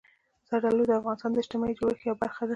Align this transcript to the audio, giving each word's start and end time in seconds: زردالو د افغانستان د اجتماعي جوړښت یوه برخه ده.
زردالو 0.47 0.83
د 0.87 0.91
افغانستان 0.99 1.31
د 1.33 1.37
اجتماعي 1.43 1.73
جوړښت 1.79 2.03
یوه 2.05 2.17
برخه 2.23 2.43
ده. 2.45 2.49